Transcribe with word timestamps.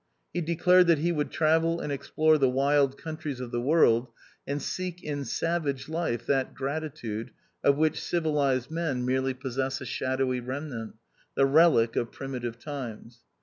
He 0.33 0.41
declared 0.41 0.87
that 0.87 0.97
he 0.97 1.11
would 1.11 1.29
travel 1.29 1.77
aDd 1.79 1.91
explore 1.91 2.39
the 2.39 2.49
wild 2.49 2.97
countries 2.99 3.39
of 3.39 3.51
the 3.51 3.61
world, 3.61 4.07
and 4.47 4.59
seek 4.59 5.03
in 5.03 5.25
savage 5.25 5.87
life 5.87 6.25
that 6.25 6.55
gratitude 6.55 7.29
of 7.63 7.77
which 7.77 8.01
civilized 8.01 8.71
men 8.71 9.05
merely 9.05 9.35
possess 9.35 9.79
a 9.79 9.85
shadowy 9.85 10.39
remnant— 10.39 10.95
the 11.35 11.45
relic 11.45 11.95
of 11.95 12.11
primitive 12.11 12.57
times. 12.57 13.19